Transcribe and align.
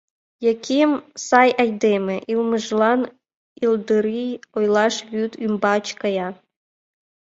Яким— 0.51 0.89
сай 1.27 1.49
айдеме, 1.61 2.17
йылмыжлан 2.31 3.01
йылдырий, 3.61 4.33
ойлаш 4.57 4.95
вӱд 5.11 5.31
ӱмбач 5.45 5.85
кая. 6.01 6.29